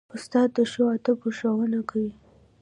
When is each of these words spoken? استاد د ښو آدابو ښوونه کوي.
استاد 0.15 0.49
د 0.55 0.57
ښو 0.71 0.83
آدابو 0.95 1.29
ښوونه 1.37 1.79
کوي. 1.89 2.11